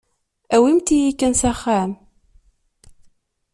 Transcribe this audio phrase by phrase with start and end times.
[0.55, 1.91] Awimt-iyi kan s axxam.